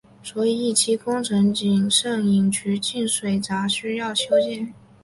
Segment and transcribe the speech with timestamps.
[0.23, 4.73] 所以一期工程仅剩引渠进水闸需要修建。